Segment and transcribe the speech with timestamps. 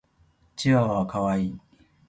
[0.55, 1.59] チワワは可愛い。